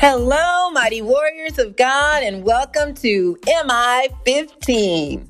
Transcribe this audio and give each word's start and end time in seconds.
Hello, 0.00 0.70
mighty 0.70 1.02
warriors 1.02 1.58
of 1.58 1.76
God, 1.76 2.22
and 2.22 2.42
welcome 2.42 2.94
to 2.94 3.36
MI 3.66 4.08
15. 4.24 5.28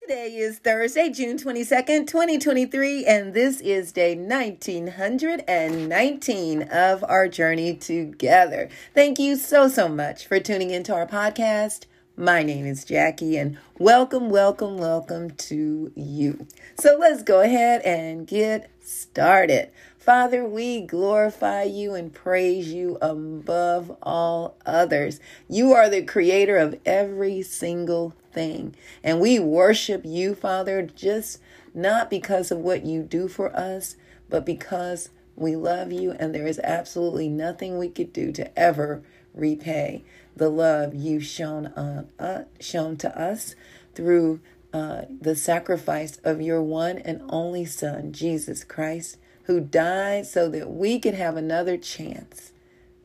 Today 0.00 0.36
is 0.36 0.60
Thursday, 0.60 1.10
June 1.10 1.38
22nd, 1.38 2.06
2023, 2.06 3.04
and 3.04 3.34
this 3.34 3.60
is 3.60 3.90
day 3.90 4.14
1919 4.14 6.62
of 6.70 7.04
our 7.08 7.26
journey 7.26 7.74
together. 7.74 8.68
Thank 8.94 9.18
you 9.18 9.34
so, 9.34 9.66
so 9.66 9.88
much 9.88 10.28
for 10.28 10.38
tuning 10.38 10.70
into 10.70 10.94
our 10.94 11.08
podcast. 11.08 11.86
My 12.16 12.44
name 12.44 12.64
is 12.64 12.84
Jackie, 12.84 13.36
and 13.38 13.58
welcome, 13.76 14.30
welcome, 14.30 14.78
welcome 14.78 15.30
to 15.30 15.90
you. 15.96 16.46
So 16.78 16.96
let's 16.96 17.24
go 17.24 17.40
ahead 17.40 17.82
and 17.82 18.24
get 18.24 18.70
started. 18.84 19.70
Father, 20.02 20.44
we 20.44 20.80
glorify 20.80 21.62
you 21.62 21.94
and 21.94 22.12
praise 22.12 22.72
you 22.72 22.98
above 23.00 23.96
all 24.02 24.56
others. 24.66 25.20
You 25.48 25.74
are 25.74 25.88
the 25.88 26.02
creator 26.02 26.56
of 26.56 26.80
every 26.84 27.40
single 27.42 28.12
thing. 28.32 28.74
And 29.04 29.20
we 29.20 29.38
worship 29.38 30.02
you, 30.04 30.34
Father, 30.34 30.82
just 30.82 31.38
not 31.72 32.10
because 32.10 32.50
of 32.50 32.58
what 32.58 32.84
you 32.84 33.04
do 33.04 33.28
for 33.28 33.54
us, 33.54 33.94
but 34.28 34.44
because 34.44 35.10
we 35.36 35.54
love 35.54 35.92
you 35.92 36.10
and 36.18 36.34
there 36.34 36.48
is 36.48 36.58
absolutely 36.64 37.28
nothing 37.28 37.78
we 37.78 37.88
could 37.88 38.12
do 38.12 38.32
to 38.32 38.58
ever 38.58 39.04
repay 39.32 40.02
the 40.34 40.48
love 40.48 40.96
you've 40.96 41.24
shown, 41.24 41.66
uh, 41.66 42.06
uh, 42.18 42.42
shown 42.58 42.96
to 42.96 43.16
us 43.16 43.54
through 43.94 44.40
uh, 44.72 45.02
the 45.20 45.36
sacrifice 45.36 46.18
of 46.24 46.42
your 46.42 46.60
one 46.60 46.98
and 46.98 47.22
only 47.28 47.64
Son, 47.64 48.10
Jesus 48.12 48.64
Christ 48.64 49.16
who 49.44 49.60
died 49.60 50.26
so 50.26 50.48
that 50.48 50.70
we 50.70 50.98
could 50.98 51.14
have 51.14 51.36
another 51.36 51.76
chance 51.76 52.52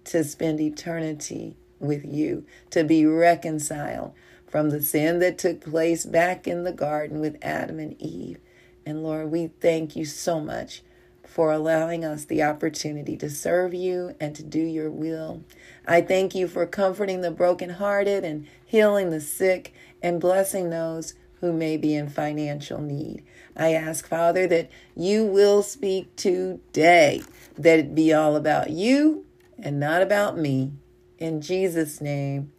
to 0.06 0.24
spend 0.24 0.60
eternity 0.60 1.58
with 1.80 2.06
you, 2.06 2.46
to 2.70 2.84
be 2.84 3.06
reconciled 3.06 4.14
from 4.48 4.70
the 4.70 4.82
sin 4.82 5.20
that 5.20 5.38
took 5.38 5.62
place 5.62 6.06
back 6.06 6.48
in 6.48 6.64
the 6.64 6.72
garden 6.72 7.20
with 7.20 7.38
Adam 7.42 7.80
and 7.80 8.02
Eve. 8.02 8.40
And 8.86 9.04
Lord, 9.04 9.32
we 9.32 9.48
thank 9.60 9.96
you 9.96 10.06
so 10.06 10.40
much 10.40 10.82
for 11.26 11.52
allowing 11.52 12.06
us 12.06 12.24
the 12.24 12.42
opportunity 12.42 13.18
to 13.18 13.30
serve 13.30 13.74
you 13.74 14.16
and 14.20 14.34
to 14.36 14.44
do 14.44 14.62
your 14.62 14.90
will. 14.90 15.44
I 15.86 16.02
thank 16.02 16.34
you 16.34 16.48
for 16.48 16.66
comforting 16.66 17.22
the 17.22 17.32
brokenhearted 17.32 18.24
and 18.24 18.48
healing 18.66 19.10
the 19.10 19.20
sick 19.20 19.74
and 20.02 20.22
blessing 20.22 20.70
those 20.70 21.14
who 21.42 21.54
may 21.54 21.78
be 21.78 21.96
in 21.96 22.10
financial 22.10 22.82
need. 22.82 23.24
I 23.56 23.74
ask, 23.74 24.08
Father, 24.08 24.48
that 24.48 24.70
you 24.96 25.26
will 25.26 25.64
speak 25.64 26.16
today, 26.16 27.24
that 27.58 27.80
it 27.80 27.96
be 27.96 28.14
all 28.14 28.36
about 28.36 28.70
you 28.70 29.26
and 29.58 29.80
not 29.80 30.02
about 30.02 30.38
me. 30.38 30.74
In 31.18 31.42
Jesus' 31.42 32.00
name, 32.00 32.52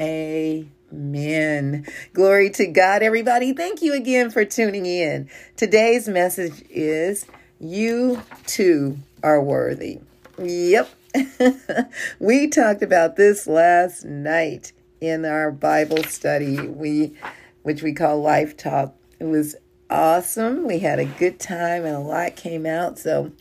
amen. 0.00 1.86
Glory 2.14 2.50
to 2.50 2.66
God, 2.66 3.02
everybody. 3.02 3.52
Thank 3.52 3.82
you 3.82 3.92
again 3.92 4.30
for 4.30 4.44
tuning 4.44 4.86
in. 4.86 5.28
Today's 5.56 6.08
message 6.08 6.64
is 6.70 7.26
You 7.58 8.22
too 8.46 8.98
are 9.22 9.42
worthy. 9.42 10.00
Yep. 10.38 10.90
we 12.18 12.48
talked 12.48 12.82
about 12.82 13.16
this 13.16 13.46
last 13.46 14.04
night 14.04 14.72
in 15.00 15.24
our 15.24 15.50
Bible 15.50 16.02
study. 16.04 16.60
We 16.60 17.14
which 17.66 17.82
we 17.82 17.92
call 17.92 18.22
Life 18.22 18.56
Talk. 18.56 18.94
It 19.18 19.24
was 19.24 19.56
awesome. 19.90 20.68
We 20.68 20.78
had 20.78 21.00
a 21.00 21.04
good 21.04 21.40
time 21.40 21.84
and 21.84 21.96
a 21.96 21.98
lot 21.98 22.36
came 22.36 22.64
out. 22.64 22.96
So 22.96 23.32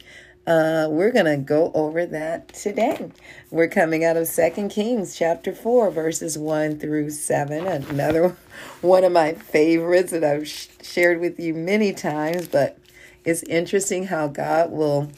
uh, 0.47 0.87
we're 0.89 1.11
going 1.11 1.27
to 1.27 1.37
go 1.37 1.71
over 1.75 2.07
that 2.07 2.47
today. 2.47 3.11
We're 3.51 3.67
coming 3.67 4.03
out 4.03 4.17
of 4.17 4.25
Second 4.25 4.69
Kings 4.69 5.15
chapter 5.15 5.53
4, 5.53 5.91
verses 5.91 6.39
1 6.39 6.79
through 6.79 7.11
7. 7.11 7.67
Another 7.67 8.35
one 8.81 9.03
of 9.03 9.11
my 9.11 9.33
favorites 9.33 10.09
that 10.09 10.23
I've 10.23 10.47
sh- 10.47 10.69
shared 10.81 11.19
with 11.19 11.39
you 11.39 11.53
many 11.53 11.93
times, 11.93 12.47
but 12.47 12.79
it's 13.25 13.43
interesting 13.43 14.07
how 14.07 14.27
God 14.27 14.71
will 14.71 15.11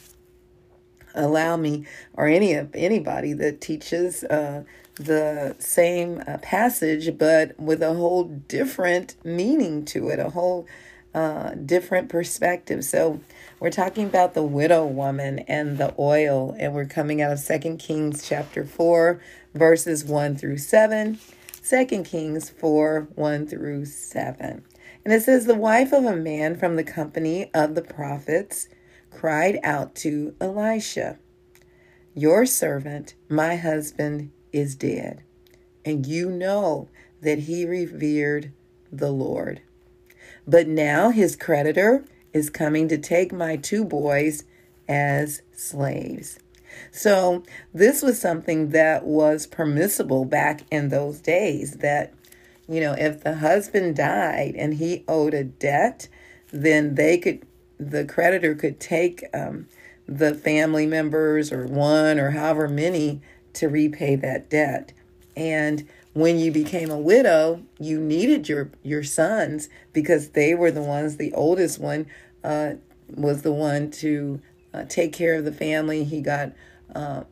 allow 1.16 1.56
me 1.56 1.86
or 2.14 2.28
any 2.28 2.56
of 2.56 2.76
anybody 2.76 3.32
that 3.32 3.62
teaches 3.62 4.26
uh, 4.26 4.66
the 4.98 5.56
same 5.60 6.24
uh, 6.28 6.38
passage, 6.40 7.18
but 7.18 7.60
with 7.60 7.82
a 7.82 7.94
whole 7.94 8.24
different 8.24 9.16
meaning 9.24 9.86
to 9.86 10.10
it, 10.10 10.20
a 10.20 10.30
whole 10.30 10.68
uh, 11.14 11.52
different 11.54 12.10
perspective. 12.10 12.84
So 12.84 13.20
we're 13.60 13.72
talking 13.72 14.06
about 14.06 14.34
the 14.34 14.44
widow 14.44 14.86
woman 14.86 15.40
and 15.40 15.78
the 15.78 15.94
oil, 15.98 16.56
and 16.60 16.74
we're 16.74 16.86
coming 16.86 17.22
out 17.22 17.32
of 17.32 17.40
Second 17.40 17.78
Kings 17.78 18.28
chapter 18.28 18.64
4, 18.64 19.22
verses 19.54 20.06
1 20.06 20.36
through 20.36 20.58
7. 20.58 21.20
2 21.68 21.86
Kings 22.04 22.50
4, 22.50 23.10
1 23.16 23.48
through 23.48 23.86
7. 23.86 24.64
And 25.04 25.14
it 25.14 25.22
says, 25.22 25.46
The 25.46 25.56
wife 25.56 25.92
of 25.92 26.06
a 26.06 26.16
man 26.16 26.56
from 26.56 26.76
the 26.76 26.84
company 26.84 27.50
of 27.54 27.76
the 27.76 27.82
prophets 27.82 28.70
cried 29.12 29.60
out 29.64 29.96
to 29.96 30.36
Elisha, 30.40 31.18
Your 32.14 32.46
servant, 32.46 33.16
my 33.28 33.56
husband, 33.56 34.32
is 34.58 34.76
dead, 34.76 35.24
and 35.86 36.06
you 36.06 36.30
know 36.30 36.90
that 37.22 37.40
he 37.40 37.66
revered 37.66 38.52
the 38.92 39.12
Lord. 39.12 39.62
But 40.48 40.68
now 40.68 41.10
his 41.10 41.36
creditor 41.36 42.06
is 42.34 42.50
coming 42.50 42.88
to 42.88 42.98
take 42.98 43.32
my 43.32 43.56
two 43.56 43.86
boys 43.86 44.44
as 44.88 45.42
slaves. 45.54 46.40
So, 46.92 47.44
this 47.74 48.02
was 48.02 48.20
something 48.20 48.70
that 48.70 49.06
was 49.06 49.48
permissible 49.48 50.26
back 50.26 50.62
in 50.70 50.90
those 50.90 51.20
days 51.20 51.78
that, 51.78 52.14
you 52.68 52.80
know, 52.82 52.94
if 52.94 53.24
the 53.24 53.36
husband 53.36 53.96
died 53.96 54.54
and 54.56 54.76
he 54.76 55.04
owed 55.08 55.34
a 55.34 55.44
debt, 55.44 56.08
then 56.52 56.96
they 56.96 57.18
could, 57.18 57.46
the 57.80 58.06
creditor 58.06 58.54
could 58.54 58.80
take 58.80 59.24
um, 59.34 59.68
the 60.08 60.36
family 60.36 60.86
members 60.86 61.52
or 61.52 61.66
one 61.66 62.20
or 62.20 62.32
however 62.32 62.68
many 62.68 63.22
to 63.58 63.68
repay 63.68 64.16
that 64.16 64.50
debt. 64.50 64.94
And 65.36 65.88
when 66.14 66.40
you 66.40 66.52
became 66.52 66.90
a 66.90 66.98
widow, 66.98 67.64
you 67.80 68.00
needed 68.00 68.50
your 68.50 68.72
your 68.82 69.04
sons 69.04 69.70
because 69.94 70.30
they 70.30 70.56
were 70.56 70.72
the 70.72 70.82
ones. 70.82 71.18
The 71.18 71.32
oldest 71.34 71.80
one 71.80 72.08
uh, 72.44 72.74
was 73.16 73.44
the 73.44 73.52
one 73.52 73.92
to 73.92 74.42
uh, 74.74 74.86
take 74.86 75.14
care 75.14 75.36
of 75.36 75.46
the 75.46 75.52
family. 75.52 76.04
He 76.04 76.22
got 76.22 76.54
uh, 76.96 77.24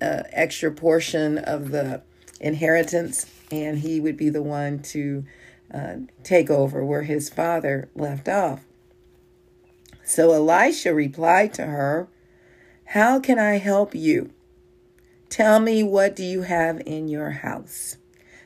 an 0.00 0.24
extra 0.30 0.70
portion 0.70 1.38
of 1.38 1.70
the 1.70 2.02
inheritance, 2.38 3.26
and 3.50 3.78
he 3.78 3.98
would 3.98 4.18
be 4.18 4.28
the 4.28 4.42
one 4.42 4.80
to 4.80 5.24
uh, 5.72 5.96
take 6.22 6.50
over 6.50 6.84
where 6.84 7.04
his 7.04 7.30
father 7.30 7.88
left 7.94 8.28
off. 8.28 8.60
So 10.04 10.32
Elisha 10.32 10.92
replied 10.92 11.54
to 11.54 11.64
her, 11.64 12.08
"How 12.88 13.20
can 13.20 13.38
I 13.38 13.56
help 13.56 13.94
you?" 13.94 14.32
Tell 15.34 15.58
me, 15.58 15.82
what 15.82 16.14
do 16.14 16.22
you 16.22 16.42
have 16.42 16.80
in 16.86 17.08
your 17.08 17.30
house? 17.30 17.96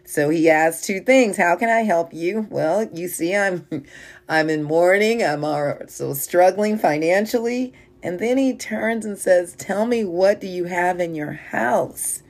So 0.05 0.31
he 0.31 0.49
asked 0.49 0.87
two 0.87 1.01
things. 1.01 1.37
How 1.37 1.55
can 1.55 1.69
I 1.69 1.83
help 1.83 2.15
you? 2.15 2.47
Well, 2.49 2.89
you 2.95 3.09
see, 3.09 3.37
I'm 3.37 3.67
I'm 4.29 4.49
in 4.49 4.63
mourning. 4.63 5.23
I'm 5.23 5.45
also 5.45 6.15
struggling 6.15 6.79
financially. 6.79 7.75
And 8.03 8.19
then 8.19 8.39
he 8.39 8.57
turns 8.57 9.05
and 9.05 9.19
says, 9.19 9.55
Tell 9.55 9.85
me, 9.85 10.03
what 10.03 10.41
do 10.41 10.47
you 10.47 10.65
have 10.65 10.99
in 10.99 11.15
your 11.15 11.33
house? 11.33 12.23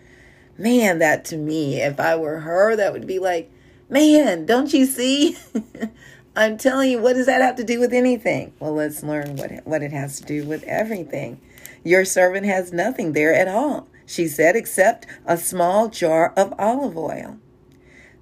Man, 0.58 0.98
that 0.98 1.24
to 1.26 1.36
me, 1.36 1.80
if 1.80 2.00
I 2.00 2.16
were 2.16 2.41
her, 2.41 2.74
that 2.74 2.92
would 2.92 3.06
be 3.06 3.20
like, 3.20 3.52
Man, 3.88 4.44
don't 4.44 4.72
you 4.72 4.86
see? 4.86 5.36
I'm 6.34 6.58
telling 6.58 6.91
you, 6.91 6.98
what 6.98 7.12
does 7.12 7.26
that 7.26 7.42
have 7.42 7.54
to 7.59 7.65
do 7.65 7.78
with 7.78 7.92
anything? 7.92 8.53
Well, 8.59 8.74
let's 8.74 9.04
learn 9.04 9.36
what, 9.36 9.65
what 9.65 9.84
it 9.84 9.92
has 9.92 10.18
to 10.18 10.27
do 10.27 10.44
with 10.44 10.65
everything. 10.65 11.41
Your 11.84 12.04
servant 12.04 12.47
has 12.47 12.72
nothing 12.72 13.12
there 13.12 13.33
at 13.33 13.47
all 13.47 13.86
she 14.09 14.27
said, 14.27 14.57
except 14.57 15.07
a 15.27 15.37
small 15.37 15.89
jar 15.89 16.33
of 16.34 16.55
olive 16.59 16.97
oil. 16.97 17.37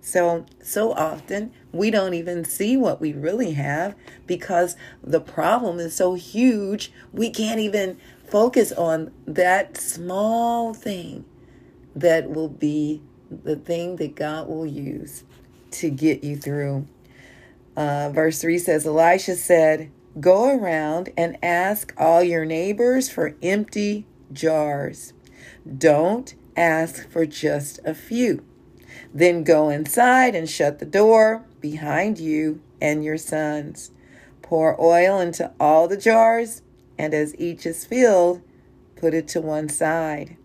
So, 0.00 0.46
so 0.60 0.92
often 0.92 1.52
we 1.72 1.92
don't 1.92 2.12
even 2.14 2.44
see 2.44 2.76
what 2.76 3.00
we 3.00 3.12
really 3.12 3.52
have 3.52 3.94
because 4.26 4.76
the 5.02 5.20
problem 5.20 5.78
is 5.78 5.94
so 5.94 6.14
huge, 6.14 6.92
we 7.12 7.30
can't 7.30 7.60
even 7.60 7.98
focus 8.26 8.72
on 8.72 9.12
that 9.26 9.76
small 9.76 10.74
thing 10.74 11.24
that 11.94 12.30
will 12.30 12.48
be 12.48 13.00
the 13.30 13.56
thing 13.56 13.96
that 13.96 14.16
God 14.16 14.48
will 14.48 14.66
use 14.66 15.22
to 15.72 15.88
get 15.88 16.24
you 16.24 16.36
through. 16.36 16.88
Uh, 17.76 18.10
verse 18.10 18.40
3 18.40 18.58
says, 18.58 18.86
Elisha 18.86 19.36
said, 19.36 19.92
Go 20.18 20.56
around 20.56 21.10
and 21.16 21.36
ask 21.44 21.92
all 21.96 22.24
your 22.24 22.44
neighbors 22.44 23.08
for 23.08 23.36
empty 23.42 24.06
jars. 24.32 25.12
Don't 25.66 26.34
ask 26.56 27.08
for 27.08 27.26
just 27.26 27.80
a 27.84 27.94
few. 27.94 28.44
Then 29.12 29.44
go 29.44 29.68
inside 29.68 30.34
and 30.34 30.48
shut 30.48 30.78
the 30.78 30.86
door 30.86 31.44
behind 31.60 32.18
you 32.18 32.60
and 32.80 33.04
your 33.04 33.18
sons. 33.18 33.90
Pour 34.42 34.80
oil 34.80 35.18
into 35.18 35.52
all 35.58 35.88
the 35.88 35.96
jars, 35.96 36.62
and 36.98 37.12
as 37.12 37.34
each 37.38 37.66
is 37.66 37.84
filled, 37.84 38.42
put 38.94 39.12
it 39.12 39.26
to 39.28 39.40
one 39.40 39.68
side. 39.68 40.36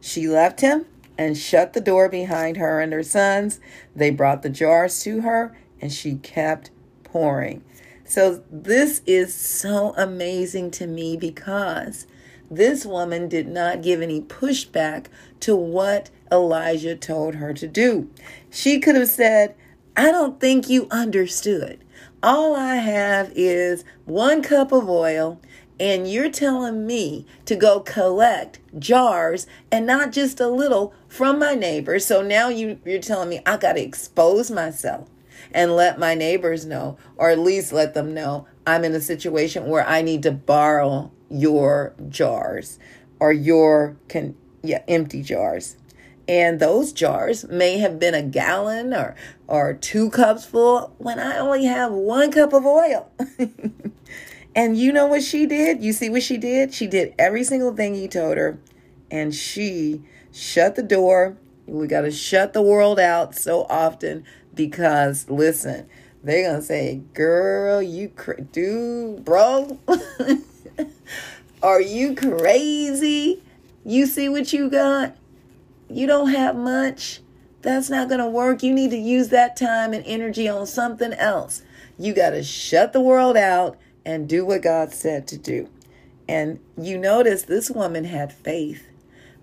She 0.00 0.28
left 0.28 0.60
him 0.60 0.86
and 1.18 1.36
shut 1.36 1.72
the 1.72 1.80
door 1.80 2.08
behind 2.08 2.56
her 2.56 2.80
and 2.80 2.92
her 2.92 3.02
sons. 3.02 3.58
They 3.94 4.10
brought 4.10 4.42
the 4.42 4.50
jars 4.50 5.02
to 5.02 5.22
her, 5.22 5.56
and 5.80 5.92
she 5.92 6.16
kept 6.16 6.70
pouring. 7.02 7.64
So, 8.04 8.44
this 8.50 9.02
is 9.04 9.34
so 9.34 9.92
amazing 9.96 10.70
to 10.72 10.86
me 10.86 11.16
because 11.16 12.06
this 12.50 12.86
woman 12.86 13.28
did 13.28 13.48
not 13.48 13.82
give 13.82 14.02
any 14.02 14.20
pushback 14.20 15.06
to 15.40 15.56
what 15.56 16.10
Elijah 16.30 16.96
told 16.96 17.36
her 17.36 17.52
to 17.54 17.66
do. 17.66 18.10
She 18.50 18.80
could 18.80 18.96
have 18.96 19.08
said, 19.08 19.54
I 19.96 20.10
don't 20.10 20.40
think 20.40 20.68
you 20.68 20.88
understood. 20.90 21.82
All 22.22 22.54
I 22.54 22.76
have 22.76 23.32
is 23.34 23.84
one 24.04 24.42
cup 24.42 24.72
of 24.72 24.88
oil 24.88 25.40
and 25.78 26.10
you're 26.10 26.30
telling 26.30 26.86
me 26.86 27.26
to 27.44 27.54
go 27.54 27.80
collect 27.80 28.60
jars 28.78 29.46
and 29.70 29.86
not 29.86 30.12
just 30.12 30.40
a 30.40 30.48
little 30.48 30.94
from 31.08 31.38
my 31.38 31.54
neighbors. 31.54 32.06
So 32.06 32.22
now 32.22 32.48
you, 32.48 32.80
you're 32.84 33.00
telling 33.00 33.28
me 33.28 33.40
I 33.44 33.56
got 33.56 33.74
to 33.74 33.82
expose 33.82 34.50
myself 34.50 35.08
and 35.52 35.76
let 35.76 35.98
my 35.98 36.14
neighbors 36.14 36.64
know, 36.64 36.96
or 37.16 37.30
at 37.30 37.38
least 37.38 37.72
let 37.72 37.94
them 37.94 38.14
know 38.14 38.46
I'm 38.66 38.84
in 38.84 38.94
a 38.94 39.00
situation 39.00 39.66
where 39.66 39.86
I 39.86 40.02
need 40.02 40.22
to 40.24 40.32
borrow 40.32 41.10
your 41.30 41.94
jars 42.08 42.78
or 43.20 43.32
your 43.32 43.96
can 44.08 44.36
yeah 44.62 44.82
empty 44.88 45.22
jars 45.22 45.76
and 46.28 46.60
those 46.60 46.92
jars 46.92 47.44
may 47.48 47.78
have 47.78 47.98
been 47.98 48.14
a 48.14 48.22
gallon 48.22 48.92
or 48.92 49.14
or 49.46 49.74
two 49.74 50.10
cups 50.10 50.44
full 50.44 50.94
when 50.98 51.18
I 51.18 51.38
only 51.38 51.64
have 51.64 51.92
one 51.92 52.32
cup 52.32 52.52
of 52.52 52.66
oil. 52.66 53.10
And 54.56 54.78
you 54.78 54.90
know 54.90 55.04
what 55.04 55.22
she 55.22 55.44
did? 55.44 55.84
You 55.84 55.92
see 55.92 56.08
what 56.08 56.22
she 56.22 56.38
did? 56.38 56.72
She 56.72 56.86
did 56.86 57.14
every 57.18 57.44
single 57.44 57.76
thing 57.76 57.94
he 57.94 58.08
told 58.08 58.38
her, 58.38 58.58
and 59.10 59.34
she 59.34 60.00
shut 60.32 60.76
the 60.76 60.82
door. 60.82 61.36
We 61.66 61.86
got 61.86 62.00
to 62.02 62.10
shut 62.10 62.54
the 62.54 62.62
world 62.62 62.98
out 62.98 63.34
so 63.34 63.66
often 63.68 64.24
because, 64.54 65.28
listen, 65.28 65.86
they're 66.22 66.56
to 66.56 66.62
say, 66.62 67.02
Girl, 67.14 67.80
you, 67.82 68.08
cra- 68.08 68.40
dude, 68.40 69.24
bro, 69.24 69.78
are 71.62 71.80
you 71.80 72.14
crazy? 72.14 73.42
You 73.84 74.06
see 74.06 74.28
what 74.28 74.52
you 74.52 74.68
got? 74.68 75.16
You 75.88 76.06
don't 76.06 76.30
have 76.30 76.56
much. 76.56 77.20
That's 77.62 77.90
not 77.90 78.08
to 78.20 78.28
work. 78.28 78.62
You 78.62 78.72
need 78.72 78.90
to 78.90 78.96
use 78.96 79.28
that 79.28 79.56
time 79.56 79.92
and 79.92 80.04
energy 80.06 80.48
on 80.48 80.66
something 80.66 81.12
else. 81.12 81.62
You 81.98 82.14
got 82.14 82.30
to 82.30 82.42
shut 82.42 82.92
the 82.92 83.00
world 83.00 83.36
out 83.36 83.76
and 84.04 84.28
do 84.28 84.44
what 84.44 84.62
God 84.62 84.92
said 84.92 85.26
to 85.28 85.38
do. 85.38 85.68
And 86.28 86.60
you 86.76 86.98
notice 86.98 87.42
this 87.42 87.70
woman 87.70 88.04
had 88.04 88.32
faith 88.32 88.86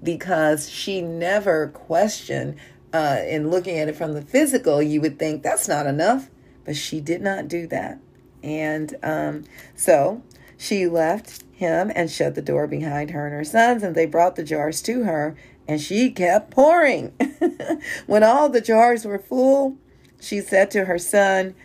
because 0.01 0.69
she 0.69 1.01
never 1.01 1.67
questioned. 1.67 2.57
Uh, 2.93 3.21
in 3.27 3.49
looking 3.49 3.79
at 3.79 3.89
it 3.89 3.95
from 3.95 4.13
the 4.13 4.21
physical, 4.21 4.81
you 4.81 5.01
would 5.01 5.17
think 5.17 5.41
that's 5.41 5.67
not 5.67 5.87
enough, 5.87 6.29
but 6.65 6.75
she 6.75 6.99
did 7.01 7.21
not 7.21 7.47
do 7.47 7.67
that. 7.67 7.99
And 8.41 8.95
um, 9.03 9.43
so 9.75 10.21
she 10.57 10.87
left 10.87 11.43
him 11.51 11.91
and 11.95 12.09
shut 12.09 12.35
the 12.35 12.41
door 12.41 12.67
behind 12.67 13.11
her 13.11 13.25
and 13.25 13.35
her 13.35 13.43
sons, 13.43 13.83
and 13.83 13.95
they 13.95 14.05
brought 14.05 14.35
the 14.35 14.43
jars 14.43 14.81
to 14.83 15.03
her, 15.03 15.35
and 15.67 15.79
she 15.79 16.11
kept 16.11 16.51
pouring. 16.51 17.13
when 18.07 18.23
all 18.23 18.49
the 18.49 18.61
jars 18.61 19.05
were 19.05 19.19
full, 19.19 19.77
she 20.19 20.41
said 20.41 20.71
to 20.71 20.85
her 20.85 20.97
son, 20.97 21.55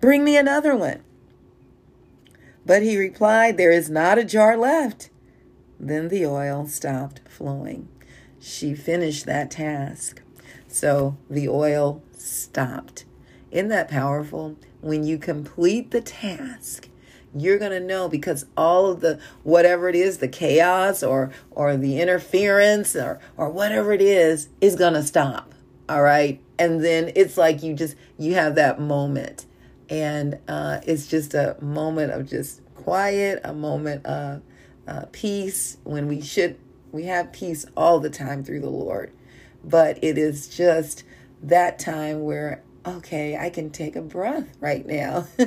Bring 0.00 0.24
me 0.24 0.36
another 0.36 0.76
one. 0.76 1.02
But 2.66 2.82
he 2.82 2.96
replied, 2.96 3.56
There 3.56 3.70
is 3.70 3.90
not 3.90 4.18
a 4.18 4.24
jar 4.24 4.56
left. 4.56 5.10
Then 5.78 6.08
the 6.08 6.26
oil 6.26 6.66
stopped 6.66 7.20
flowing. 7.28 7.88
She 8.40 8.74
finished 8.74 9.26
that 9.26 9.50
task. 9.50 10.22
So 10.68 11.16
the 11.28 11.48
oil 11.48 12.02
stopped. 12.12 13.04
Isn't 13.54 13.68
that 13.68 13.88
powerful? 13.88 14.56
When 14.82 15.04
you 15.04 15.16
complete 15.16 15.90
the 15.90 16.02
task, 16.02 16.90
you're 17.34 17.58
going 17.58 17.70
to 17.70 17.80
know 17.80 18.10
because 18.10 18.44
all 18.56 18.90
of 18.90 19.00
the 19.00 19.18
whatever 19.42 19.88
it 19.88 19.96
is 19.96 20.18
the 20.18 20.28
chaos 20.28 21.02
or 21.02 21.32
or 21.50 21.78
the 21.78 21.98
interference 21.98 22.94
or 22.94 23.18
or 23.38 23.48
whatever 23.48 23.92
it 23.92 24.02
is 24.02 24.50
is 24.60 24.76
going 24.76 24.92
to 24.92 25.02
stop 25.02 25.54
all 25.88 26.02
right? 26.02 26.40
And 26.58 26.84
then 26.84 27.12
it's 27.14 27.36
like 27.36 27.62
you 27.62 27.74
just 27.74 27.96
you 28.18 28.34
have 28.34 28.54
that 28.54 28.80
moment. 28.80 29.46
And 29.90 30.38
uh, 30.48 30.80
it's 30.86 31.06
just 31.06 31.34
a 31.34 31.56
moment 31.60 32.12
of 32.12 32.28
just 32.28 32.62
quiet, 32.74 33.40
a 33.44 33.52
moment 33.52 34.04
of 34.06 34.42
uh, 34.86 35.04
peace 35.12 35.76
when 35.84 36.08
we 36.08 36.20
should 36.20 36.58
we 36.92 37.04
have 37.04 37.32
peace 37.32 37.66
all 37.76 37.98
the 37.98 38.10
time 38.10 38.44
through 38.44 38.60
the 38.60 38.70
Lord, 38.70 39.12
but 39.64 40.02
it 40.02 40.16
is 40.16 40.48
just 40.48 41.02
that 41.42 41.78
time 41.78 42.22
where 42.22 42.62
okay, 42.86 43.36
I 43.36 43.50
can 43.50 43.70
take 43.70 43.96
a 43.96 44.02
breath 44.02 44.48
right 44.60 44.86
now. 44.86 45.26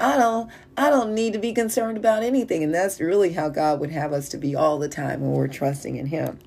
I 0.00 0.16
don't 0.16 0.50
I 0.76 0.90
don't 0.90 1.14
need 1.14 1.32
to 1.32 1.38
be 1.38 1.52
concerned 1.52 1.98
about 1.98 2.22
anything 2.22 2.62
and 2.62 2.72
that's 2.72 3.00
really 3.00 3.32
how 3.32 3.48
God 3.48 3.80
would 3.80 3.90
have 3.90 4.12
us 4.12 4.28
to 4.30 4.38
be 4.38 4.54
all 4.54 4.78
the 4.78 4.88
time 4.88 5.20
when 5.20 5.32
we're 5.32 5.48
trusting 5.48 5.96
in 5.96 6.06
him. 6.06 6.38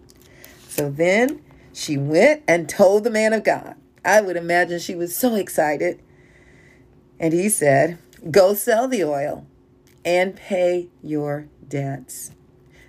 So 0.69 0.90
then 0.90 1.42
she 1.74 1.98
went 1.98 2.44
and 2.48 2.69
told 2.69 3.04
the 3.04 3.10
man 3.10 3.34
of 3.34 3.44
God. 3.44 3.75
I 4.06 4.22
would 4.22 4.38
imagine 4.38 4.80
she 4.80 4.96
was 4.96 5.16
so 5.16 5.36
excited 5.36 6.02
and 7.19 7.34
he 7.34 7.50
said, 7.50 7.98
Go 8.30 8.54
sell 8.54 8.88
the 8.88 9.04
oil 9.04 9.46
and 10.06 10.36
pay 10.36 10.88
your 11.04 11.48
debts. 11.68 12.31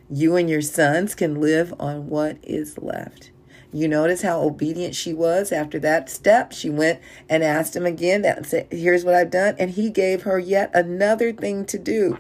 You 0.08 0.36
and 0.36 0.48
your 0.48 0.62
sons 0.62 1.14
can 1.14 1.40
live 1.40 1.74
on 1.80 2.08
what 2.08 2.38
is 2.42 2.78
left. 2.78 3.31
You 3.72 3.88
notice 3.88 4.20
how 4.20 4.42
obedient 4.42 4.94
she 4.94 5.14
was 5.14 5.50
after 5.50 5.78
that 5.80 6.10
step. 6.10 6.52
She 6.52 6.68
went 6.68 7.00
and 7.28 7.42
asked 7.42 7.74
him 7.74 7.86
again 7.86 8.22
that 8.22 8.44
said, 8.44 8.68
Here's 8.70 9.04
what 9.04 9.14
I've 9.14 9.30
done. 9.30 9.56
And 9.58 9.70
he 9.70 9.88
gave 9.88 10.22
her 10.22 10.38
yet 10.38 10.70
another 10.74 11.32
thing 11.32 11.64
to 11.66 11.78
do. 11.78 12.18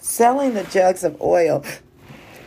Selling 0.00 0.54
the 0.54 0.64
jugs 0.64 1.04
of 1.04 1.20
oil 1.20 1.64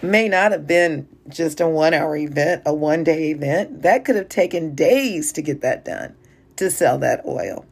may 0.01 0.27
not 0.27 0.51
have 0.51 0.67
been 0.67 1.07
just 1.29 1.61
a 1.61 1.67
one 1.67 1.93
hour 1.93 2.17
event, 2.17 2.63
a 2.65 2.73
one 2.73 3.05
day 3.05 3.31
event. 3.31 3.81
That 3.81 4.03
could 4.03 4.17
have 4.17 4.27
taken 4.29 4.75
days 4.75 5.31
to 5.33 5.41
get 5.41 5.61
that 5.61 5.85
done, 5.85 6.15
to 6.57 6.69
sell 6.69 6.97
that 6.99 7.25
oil. 7.25 7.65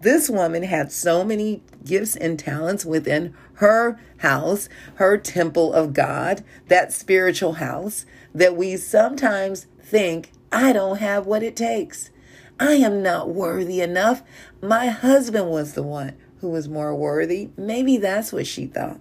This 0.00 0.28
woman 0.30 0.62
had 0.64 0.92
so 0.92 1.24
many 1.24 1.62
gifts 1.84 2.16
and 2.16 2.38
talents 2.38 2.84
within 2.84 3.34
her 3.54 3.98
house, 4.18 4.68
her 4.96 5.16
temple 5.16 5.72
of 5.72 5.92
God, 5.92 6.44
that 6.68 6.92
spiritual 6.92 7.54
house, 7.54 8.04
that 8.34 8.56
we 8.56 8.76
sometimes 8.76 9.66
think, 9.84 10.32
I 10.50 10.72
don't 10.72 10.98
have 10.98 11.26
what 11.26 11.42
it 11.42 11.56
takes. 11.56 12.10
I 12.58 12.74
am 12.74 13.02
not 13.02 13.30
worthy 13.30 13.80
enough. 13.80 14.22
My 14.62 14.86
husband 14.86 15.50
was 15.50 15.74
the 15.74 15.82
one 15.82 16.16
who 16.40 16.48
was 16.48 16.68
more 16.68 16.94
worthy. 16.94 17.50
Maybe 17.56 17.96
that's 17.96 18.32
what 18.32 18.46
she 18.46 18.66
thought. 18.66 19.00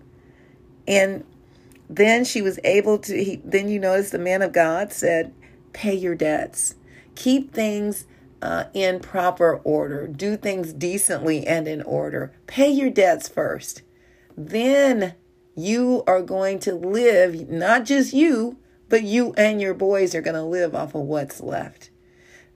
And 0.88 1.24
then 1.90 2.25
she 2.25 2.42
was 2.42 2.60
able 2.63 2.98
to, 3.00 3.24
he, 3.24 3.42
then 3.44 3.70
you 3.70 3.80
notice 3.80 4.10
the 4.10 4.20
man 4.20 4.42
of 4.42 4.52
God 4.52 4.92
said, 4.92 5.34
pay 5.72 5.94
your 5.94 6.16
debts. 6.16 6.75
Keep 7.16 7.54
things 7.54 8.06
uh, 8.42 8.66
in 8.74 9.00
proper 9.00 9.58
order. 9.63 10.08
Do 10.08 10.36
things 10.36 10.74
decently 10.74 11.46
and 11.46 11.68
in 11.68 11.82
order. 11.84 12.34
Pay 12.48 12.72
your 12.72 12.90
debts 12.90 13.30
first. 13.30 13.84
Then 14.36 15.13
you 15.56 16.04
are 16.08 16.22
going 16.22 16.60
to 16.60 16.74
live, 16.74 17.50
not 17.50 17.86
just 17.86 18.13
you, 18.13 18.58
but 18.90 19.04
you 19.04 19.34
and 19.38 19.62
your 19.62 19.74
boys 19.74 20.13
are 20.13 20.22
going 20.22 20.36
to 20.36 20.44
live 20.44 20.75
off 20.75 20.96
of 20.96 21.02
what's 21.02 21.42
left. 21.42 21.90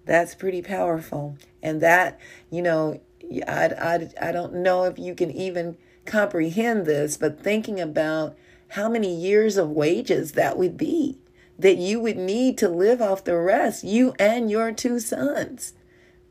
That's 0.05 0.35
pretty 0.35 0.61
powerful. 0.61 1.37
And 1.61 1.81
that, 1.81 2.19
you 2.49 2.61
know, 2.61 3.01
I, 3.47 3.65
I, 3.65 4.09
I 4.29 4.31
don't 4.31 4.55
know 4.55 4.85
if 4.85 4.97
you 4.97 5.15
can 5.15 5.31
even 5.31 5.77
comprehend 6.05 6.85
this, 6.85 7.17
but 7.17 7.43
thinking 7.43 7.79
about 7.79 8.37
how 8.69 8.89
many 8.89 9.13
years 9.13 9.57
of 9.57 9.69
wages 9.69 10.33
that 10.33 10.57
would 10.57 10.77
be 10.77 11.17
that 11.59 11.77
you 11.77 11.99
would 11.99 12.17
need 12.17 12.57
to 12.59 12.69
live 12.69 13.01
off 13.01 13.23
the 13.23 13.35
rest, 13.35 13.83
you 13.83 14.13
and 14.19 14.49
your 14.49 14.71
two 14.71 14.99
sons. 14.99 15.73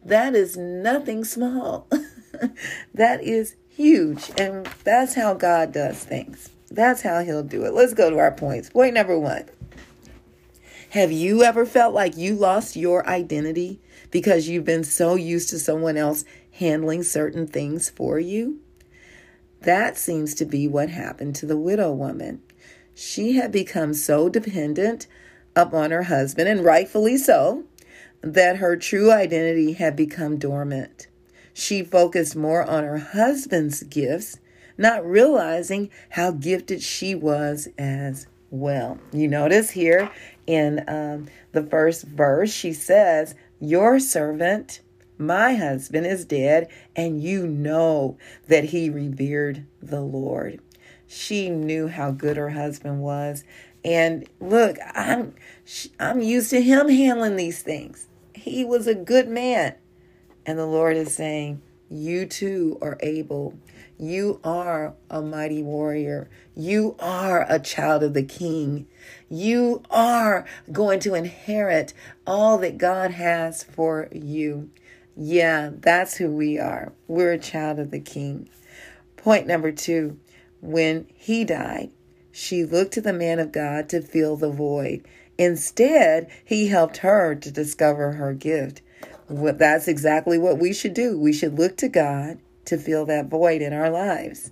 That 0.05 0.35
is 0.35 0.57
nothing 0.57 1.25
small. 1.25 1.89
that 2.95 3.23
is 3.23 3.57
huge. 3.69 4.31
And 4.39 4.67
that's 4.85 5.15
how 5.15 5.35
God 5.35 5.73
does 5.73 6.05
things. 6.05 6.51
That's 6.71 7.03
how 7.03 7.25
He'll 7.25 7.43
do 7.43 7.65
it. 7.65 7.75
Let's 7.75 7.95
go 7.95 8.11
to 8.11 8.19
our 8.19 8.31
points. 8.31 8.71
Point 8.71 8.95
number 8.95 9.19
one 9.19 9.47
Have 10.97 11.13
you 11.13 11.43
ever 11.43 11.67
felt 11.67 11.93
like 11.93 12.17
you 12.17 12.35
lost 12.35 12.75
your 12.75 13.07
identity 13.07 13.83
because 14.11 14.49
you've 14.49 14.65
been 14.65 14.83
so 14.83 15.15
used 15.15 15.51
to 15.51 15.59
someone 15.59 15.99
else 15.99 16.25
handling 16.53 17.03
certain 17.03 17.47
things 17.47 17.91
for 17.91 18.19
you? 18.19 18.61
That 19.61 19.99
seems 19.99 20.35
to 20.37 20.47
be 20.47 20.67
what 20.67 20.89
happened 20.89 21.35
to 21.35 21.45
the 21.45 21.59
widow 21.59 21.93
woman. 21.93 22.41
She 22.95 23.35
had 23.35 23.53
become 23.53 23.93
so 23.93 24.31
dependent 24.31 25.07
upon 25.55 25.91
her 25.91 26.05
husband, 26.05 26.49
and 26.49 26.65
rightfully 26.65 27.19
so, 27.19 27.65
that 28.23 28.57
her 28.57 28.75
true 28.75 29.13
identity 29.13 29.75
had 29.75 29.97
become 29.97 30.39
dormant. 30.39 31.09
She 31.53 31.83
focused 31.83 32.37
more 32.37 32.63
on 32.63 32.85
her 32.85 32.97
husband's 32.97 33.83
gifts 33.83 34.39
not 34.79 35.05
realizing 35.05 35.91
how 36.09 36.31
gifted 36.31 36.81
she 36.81 37.15
was 37.15 37.69
as 37.77 38.29
well. 38.51 38.99
You 39.13 39.29
notice 39.29 39.71
here 39.71 40.11
in 40.47 40.85
um, 40.89 41.29
the 41.53 41.63
first 41.63 42.05
verse, 42.05 42.53
she 42.53 42.73
says, 42.73 43.35
Your 43.61 43.99
servant, 43.99 44.81
my 45.19 45.55
husband, 45.55 46.07
is 46.07 46.25
dead, 46.25 46.69
and 46.95 47.23
you 47.23 47.47
know 47.47 48.17
that 48.49 48.65
he 48.65 48.91
revered 48.91 49.67
the 49.83 50.01
Lord. 50.01 50.61
She 51.07 51.51
knew 51.51 51.89
how 51.89 52.11
good 52.11 52.37
her 52.37 52.51
husband 52.51 53.01
was. 53.03 53.45
And 53.85 54.29
look, 54.41 54.77
I'm 54.95 55.35
I'm 56.01 56.21
used 56.21 56.51
to 56.51 56.61
him 56.61 56.89
handling 56.89 57.37
these 57.37 57.63
things. 57.63 58.09
He 58.35 58.65
was 58.65 58.87
a 58.87 58.95
good 58.95 59.29
man. 59.29 59.77
And 60.45 60.59
the 60.59 60.67
Lord 60.67 60.97
is 60.97 61.15
saying, 61.15 61.63
you 61.89 62.27
too 62.27 62.79
are 62.81 62.99
able. 63.01 63.55
You 63.99 64.41
are 64.45 64.95
a 65.09 65.23
mighty 65.23 65.63
warrior. 65.63 66.29
You 66.55 66.97
are 66.99 67.47
a 67.49 67.59
child 67.59 68.03
of 68.03 68.13
the 68.13 68.23
king. 68.23 68.87
You 69.31 69.83
are 69.91 70.45
going 70.71 71.01
to 71.01 71.15
inherit 71.15 71.95
all 72.27 72.59
that 72.59 72.77
God 72.77 73.13
has 73.13 73.63
for 73.63 74.09
you. 74.13 74.71
Yeah, 75.17 75.71
that's 75.73 76.17
who 76.19 76.31
we 76.31 76.59
are. 76.59 76.93
We're 77.09 77.33
a 77.33 77.39
child 77.39 77.79
of 77.79 77.91
the 77.91 78.01
king. 78.01 78.51
Point 79.17 79.47
number 79.47 79.73
two 79.73 80.19
when 80.61 81.07
he 81.15 81.45
died, 81.45 81.91
she 82.33 82.65
looked 82.65 82.93
to 82.95 83.01
the 83.01 83.13
man 83.13 83.39
of 83.39 83.53
God 83.53 83.89
to 83.91 84.03
fill 84.03 84.37
the 84.37 84.51
void. 84.51 85.07
Instead, 85.39 86.31
he 86.45 86.69
helped 86.69 86.99
her 86.99 87.35
to 87.35 87.51
discover 87.51 88.13
her 88.13 88.35
gift. 88.35 88.83
That's 89.29 89.89
exactly 89.89 90.39
what 90.39 90.59
we 90.59 90.73
should 90.73 90.95
do. 90.95 91.19
We 91.19 91.33
should 91.33 91.59
look 91.59 91.77
to 91.79 91.89
God 91.89 92.39
to 92.67 92.77
fill 92.77 93.07
that 93.07 93.27
void 93.27 93.63
in 93.63 93.73
our 93.73 93.91
lives. 93.91 94.51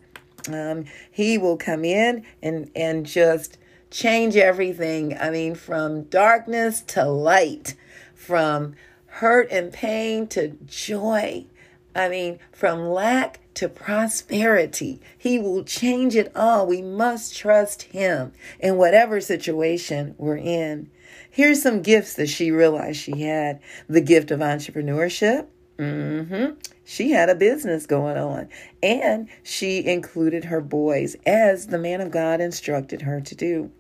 Um, 0.48 0.84
he 1.10 1.38
will 1.38 1.56
come 1.56 1.84
in 1.84 2.24
and 2.42 2.70
and 2.74 3.06
just 3.06 3.58
change 3.90 4.36
everything. 4.36 5.16
I 5.18 5.30
mean, 5.30 5.54
from 5.54 6.04
darkness 6.04 6.80
to 6.82 7.04
light, 7.04 7.74
from 8.14 8.74
hurt 9.06 9.48
and 9.50 9.72
pain 9.72 10.26
to 10.28 10.48
joy. 10.66 11.46
I 11.94 12.08
mean, 12.08 12.40
from 12.50 12.88
lack 12.88 13.40
to 13.54 13.68
prosperity. 13.68 15.00
He 15.16 15.38
will 15.38 15.62
change 15.62 16.16
it 16.16 16.32
all. 16.34 16.66
We 16.66 16.82
must 16.82 17.36
trust 17.36 17.82
Him 17.82 18.32
in 18.58 18.76
whatever 18.76 19.20
situation 19.20 20.14
we're 20.18 20.36
in. 20.36 20.90
Here's 21.30 21.62
some 21.62 21.82
gifts 21.82 22.14
that 22.14 22.28
she 22.28 22.50
realized 22.50 22.98
she 22.98 23.20
had 23.20 23.60
the 23.88 24.00
gift 24.00 24.30
of 24.30 24.40
entrepreneurship. 24.40 25.46
Mm-hmm. 25.78 26.54
She 26.84 27.12
had 27.12 27.30
a 27.30 27.34
business 27.34 27.86
going 27.86 28.18
on, 28.18 28.48
and 28.82 29.28
she 29.42 29.84
included 29.86 30.44
her 30.44 30.60
boys 30.60 31.16
as 31.24 31.68
the 31.68 31.78
man 31.78 32.00
of 32.00 32.10
God 32.10 32.40
instructed 32.40 33.02
her 33.02 33.20
to 33.22 33.34
do. 33.34 33.70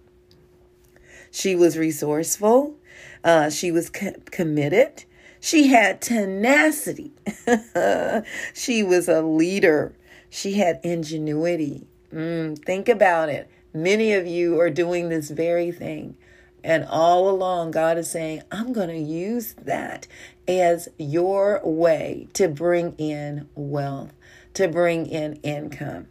She 1.30 1.54
was 1.54 1.76
resourceful. 1.76 2.76
Uh, 3.22 3.50
she 3.50 3.70
was 3.70 3.90
co- 3.90 4.14
committed. 4.30 5.04
She 5.40 5.66
had 5.66 6.00
tenacity. 6.00 7.12
she 8.54 8.82
was 8.82 9.08
a 9.08 9.20
leader. 9.20 9.94
She 10.30 10.54
had 10.54 10.80
ingenuity. 10.82 11.86
Mm, 12.12 12.64
think 12.64 12.88
about 12.88 13.28
it. 13.28 13.50
Many 13.74 14.12
of 14.12 14.26
you 14.26 14.58
are 14.60 14.70
doing 14.70 15.08
this 15.08 15.30
very 15.30 15.70
thing. 15.72 16.16
And 16.64 16.86
all 16.86 17.28
along, 17.28 17.72
God 17.72 17.98
is 17.98 18.10
saying, 18.10 18.42
I'm 18.50 18.72
going 18.72 18.88
to 18.88 18.98
use 18.98 19.52
that 19.52 20.06
as 20.48 20.88
your 20.96 21.60
way 21.62 22.28
to 22.32 22.48
bring 22.48 22.94
in 22.96 23.50
wealth, 23.54 24.14
to 24.54 24.66
bring 24.66 25.04
in 25.04 25.34
income. 25.42 26.06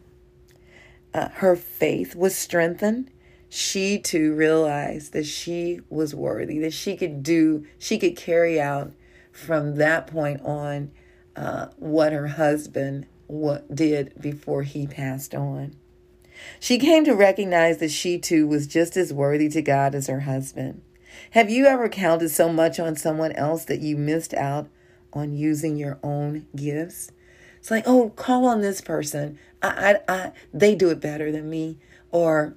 Uh, 1.12 1.30
her 1.30 1.56
faith 1.56 2.16
was 2.16 2.36
strengthened. 2.36 3.10
She 3.50 3.98
too 3.98 4.36
realized 4.36 5.12
that 5.14 5.26
she 5.26 5.82
was 5.90 6.14
worthy, 6.14 6.60
that 6.60 6.74
she 6.74 6.96
could 6.98 7.24
do, 7.24 7.66
she 7.80 7.98
could 7.98 8.16
carry 8.16 8.62
out 8.62 8.94
from 9.32 9.78
that 9.78 10.06
point 10.06 10.42
on 10.42 10.92
uh, 11.36 11.68
what 11.78 12.14
her 12.14 12.28
husband 12.28 13.08
what 13.26 13.74
did 13.74 14.14
before 14.22 14.62
he 14.62 14.86
passed 14.86 15.34
on. 15.34 15.76
She 16.60 16.78
came 16.78 17.04
to 17.06 17.14
recognize 17.14 17.78
that 17.78 17.92
she 17.92 18.18
too 18.18 18.48
was 18.48 18.68
just 18.68 18.98
as 18.98 19.14
worthy 19.14 19.50
to 19.50 19.62
God 19.62 19.96
as 19.96 20.08
her 20.08 20.22
husband. 20.22 20.82
Have 21.32 21.50
you 21.50 21.66
ever 21.66 21.90
counted 21.90 22.30
so 22.30 22.52
much 22.52 22.80
on 22.80 22.96
someone 22.96 23.32
else 23.34 23.66
that 23.66 23.82
you 23.82 23.98
missed 23.98 24.34
out 24.34 24.68
on 25.12 25.36
using 25.36 25.78
your 25.78 26.00
own 26.04 26.48
gifts? 26.56 27.12
It's 27.60 27.72
like, 27.72 27.84
oh, 27.88 28.10
call 28.10 28.46
on 28.46 28.62
this 28.62 28.82
person. 28.82 29.40
I, 29.62 30.00
I, 30.08 30.14
I 30.14 30.32
they 30.54 30.76
do 30.76 30.90
it 30.90 31.00
better 31.00 31.32
than 31.32 31.50
me. 31.50 31.78
Or, 32.12 32.56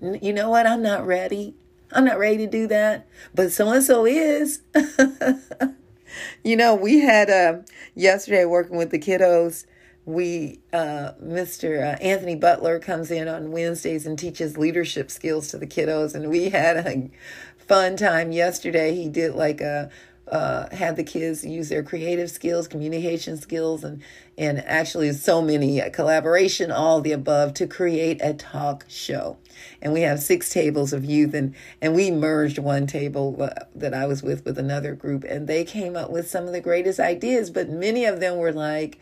you 0.00 0.32
know 0.32 0.50
what? 0.50 0.66
I'm 0.66 0.82
not 0.82 1.06
ready. 1.06 1.54
I'm 1.92 2.04
not 2.04 2.18
ready 2.18 2.38
to 2.38 2.46
do 2.46 2.66
that. 2.68 3.06
But 3.34 3.52
so 3.52 3.70
and 3.70 3.82
so 3.82 4.06
is. 4.06 4.62
you 6.44 6.56
know, 6.56 6.74
we 6.74 7.00
had 7.00 7.30
uh, 7.30 7.58
yesterday 7.94 8.44
working 8.44 8.76
with 8.76 8.90
the 8.90 8.98
kiddos 8.98 9.66
we 10.04 10.60
uh, 10.72 11.12
mr 11.22 11.80
uh, 11.80 11.96
anthony 12.02 12.34
butler 12.34 12.78
comes 12.78 13.10
in 13.10 13.28
on 13.28 13.52
wednesdays 13.52 14.06
and 14.06 14.18
teaches 14.18 14.56
leadership 14.56 15.10
skills 15.10 15.48
to 15.48 15.58
the 15.58 15.66
kiddos 15.66 16.14
and 16.14 16.28
we 16.30 16.48
had 16.48 16.76
a 16.76 17.10
fun 17.58 17.96
time 17.96 18.32
yesterday 18.32 18.94
he 18.94 19.08
did 19.08 19.34
like 19.34 19.60
a 19.60 19.90
uh, 20.30 20.68
had 20.74 20.96
the 20.96 21.02
kids 21.02 21.44
use 21.44 21.68
their 21.68 21.82
creative 21.82 22.30
skills, 22.30 22.68
communication 22.68 23.36
skills, 23.36 23.82
and 23.82 24.02
and 24.38 24.58
actually 24.64 25.12
so 25.12 25.42
many 25.42 25.82
uh, 25.82 25.90
collaboration, 25.90 26.70
all 26.70 27.00
the 27.00 27.12
above, 27.12 27.52
to 27.54 27.66
create 27.66 28.20
a 28.22 28.32
talk 28.32 28.84
show. 28.88 29.36
And 29.82 29.92
we 29.92 30.02
have 30.02 30.20
six 30.20 30.48
tables 30.48 30.92
of 30.92 31.04
youth, 31.04 31.34
and 31.34 31.54
and 31.82 31.94
we 31.94 32.10
merged 32.10 32.58
one 32.58 32.86
table 32.86 33.36
uh, 33.40 33.64
that 33.74 33.92
I 33.92 34.06
was 34.06 34.22
with 34.22 34.44
with 34.44 34.58
another 34.58 34.94
group, 34.94 35.24
and 35.24 35.48
they 35.48 35.64
came 35.64 35.96
up 35.96 36.10
with 36.10 36.30
some 36.30 36.46
of 36.46 36.52
the 36.52 36.60
greatest 36.60 37.00
ideas. 37.00 37.50
But 37.50 37.68
many 37.68 38.04
of 38.04 38.20
them 38.20 38.36
were 38.36 38.52
like 38.52 39.00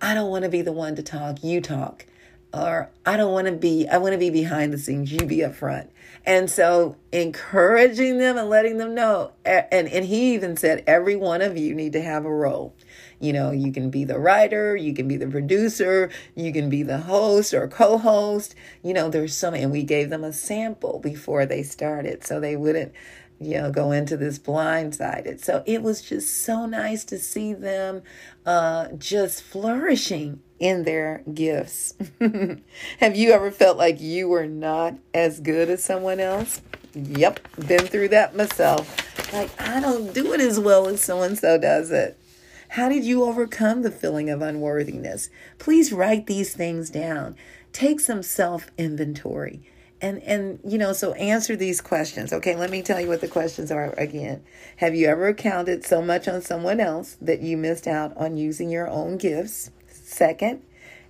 I 0.00 0.14
don't 0.14 0.30
want 0.30 0.44
to 0.44 0.50
be 0.50 0.62
the 0.62 0.72
one 0.72 0.96
to 0.96 1.02
talk, 1.02 1.42
you 1.42 1.60
talk. 1.60 2.06
Or 2.52 2.90
I 3.04 3.16
don't 3.16 3.32
want 3.32 3.48
to 3.48 3.52
be, 3.52 3.88
I 3.88 3.98
want 3.98 4.12
to 4.12 4.18
be 4.18 4.30
behind 4.30 4.72
the 4.72 4.78
scenes, 4.78 5.10
you 5.10 5.26
be 5.26 5.42
up 5.44 5.56
front. 5.56 5.90
And 6.24 6.48
so 6.48 6.96
encouraging 7.10 8.18
them 8.18 8.38
and 8.38 8.48
letting 8.48 8.78
them 8.78 8.94
know. 8.94 9.32
Eh, 9.44 9.62
and, 9.72 9.88
and 9.88 10.04
he 10.04 10.34
even 10.34 10.56
said, 10.56 10.84
every 10.86 11.16
one 11.16 11.42
of 11.42 11.56
you 11.56 11.74
need 11.74 11.92
to 11.94 12.02
have 12.02 12.24
a 12.24 12.32
role. 12.32 12.76
You 13.18 13.32
know, 13.32 13.50
you 13.50 13.72
can 13.72 13.90
be 13.90 14.04
the 14.04 14.18
writer, 14.18 14.76
you 14.76 14.94
can 14.94 15.08
be 15.08 15.16
the 15.16 15.26
producer, 15.26 16.10
you 16.36 16.52
can 16.52 16.70
be 16.70 16.82
the 16.82 16.98
host 16.98 17.54
or 17.54 17.66
co 17.66 17.98
host. 17.98 18.54
You 18.82 18.94
know, 18.94 19.08
there's 19.08 19.36
some, 19.36 19.54
and 19.54 19.72
we 19.72 19.82
gave 19.82 20.10
them 20.10 20.22
a 20.22 20.32
sample 20.32 21.00
before 21.00 21.46
they 21.46 21.62
started 21.64 22.24
so 22.24 22.38
they 22.38 22.54
wouldn't 22.54 22.92
you 23.40 23.54
know, 23.60 23.70
go 23.70 23.92
into 23.92 24.16
this 24.16 24.38
blindsided. 24.38 25.42
So 25.42 25.62
it 25.66 25.82
was 25.82 26.02
just 26.02 26.42
so 26.42 26.66
nice 26.66 27.04
to 27.04 27.18
see 27.18 27.52
them 27.52 28.02
uh, 28.46 28.88
just 28.98 29.42
flourishing 29.42 30.40
in 30.58 30.84
their 30.84 31.22
gifts. 31.32 31.94
Have 33.00 33.16
you 33.16 33.32
ever 33.32 33.50
felt 33.50 33.76
like 33.76 34.00
you 34.00 34.28
were 34.28 34.46
not 34.46 34.94
as 35.12 35.40
good 35.40 35.68
as 35.68 35.84
someone 35.84 36.20
else? 36.20 36.62
Yep, 36.94 37.40
been 37.66 37.86
through 37.86 38.08
that 38.08 38.36
myself. 38.36 39.32
Like, 39.32 39.50
I 39.60 39.80
don't 39.80 40.14
do 40.14 40.32
it 40.32 40.40
as 40.40 40.60
well 40.60 40.86
as 40.86 41.00
so 41.00 41.22
and 41.22 41.36
so 41.36 41.58
does 41.58 41.90
it. 41.90 42.18
How 42.70 42.88
did 42.88 43.04
you 43.04 43.24
overcome 43.24 43.82
the 43.82 43.90
feeling 43.90 44.30
of 44.30 44.42
unworthiness? 44.42 45.28
Please 45.58 45.92
write 45.92 46.26
these 46.26 46.54
things 46.54 46.90
down. 46.90 47.36
Take 47.72 48.00
some 48.00 48.22
self 48.22 48.70
inventory 48.78 49.62
and 50.04 50.22
and 50.24 50.60
you 50.62 50.76
know 50.76 50.92
so 50.92 51.14
answer 51.14 51.56
these 51.56 51.80
questions 51.80 52.32
okay? 52.32 52.54
Let 52.54 52.70
me 52.70 52.82
tell 52.82 53.00
you 53.00 53.08
what 53.08 53.22
the 53.22 53.28
questions 53.28 53.72
are 53.72 53.94
again. 53.96 54.44
Have 54.76 54.94
you 54.94 55.08
ever 55.08 55.32
counted 55.32 55.84
so 55.84 56.02
much 56.02 56.28
on 56.28 56.42
someone 56.42 56.78
else 56.78 57.16
that 57.22 57.40
you 57.40 57.56
missed 57.56 57.86
out 57.86 58.14
on 58.16 58.36
using 58.36 58.68
your 58.68 58.86
own 58.86 59.16
gifts? 59.16 59.70
Second 59.88 60.62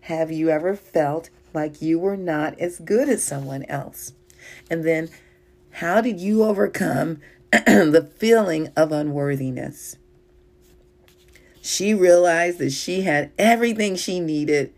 have 0.02 0.30
you 0.30 0.48
ever 0.48 0.76
felt 0.76 1.30
like 1.52 1.82
you 1.82 1.98
were 1.98 2.16
not 2.16 2.58
as 2.60 2.78
good 2.78 3.08
as 3.08 3.24
someone 3.24 3.64
else? 3.64 4.12
And 4.70 4.84
then 4.84 5.08
how 5.72 6.00
did 6.00 6.20
you 6.20 6.44
overcome 6.44 7.20
the 7.50 8.08
feeling 8.16 8.68
of 8.76 8.92
unworthiness? 8.92 9.96
She 11.60 11.94
realized 11.94 12.58
that 12.58 12.70
she 12.70 13.02
had 13.02 13.32
everything 13.38 13.96
she 13.96 14.20
needed 14.20 14.72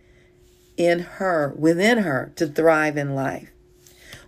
in 0.77 1.01
her 1.01 1.53
within 1.59 1.99
her 1.99 2.33
to 2.37 2.47
thrive 2.47 2.97
in 2.97 3.15
life 3.15 3.51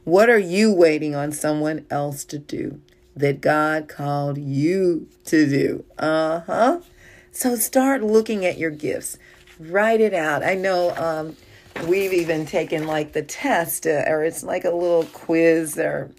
what 0.08 0.30
are 0.30 0.38
you 0.38 0.72
waiting 0.72 1.14
on 1.14 1.30
someone 1.32 1.84
else 1.90 2.24
to 2.24 2.38
do 2.38 2.80
that 3.14 3.42
God 3.42 3.88
called 3.88 4.38
you 4.38 5.06
to 5.26 5.46
do? 5.46 5.84
Uh 5.98 6.40
huh. 6.40 6.80
So 7.30 7.56
start 7.56 8.02
looking 8.02 8.46
at 8.46 8.58
your 8.58 8.70
gifts. 8.70 9.18
Write 9.60 10.00
it 10.00 10.14
out. 10.14 10.42
I 10.42 10.54
know 10.54 10.96
um, 10.96 11.36
we've 11.86 12.12
even 12.12 12.46
taken 12.46 12.86
like 12.86 13.12
the 13.12 13.22
test, 13.22 13.86
uh, 13.86 14.04
or 14.06 14.24
it's 14.24 14.42
like 14.42 14.64
a 14.64 14.70
little 14.70 15.04
quiz 15.12 15.78
or 15.78 16.10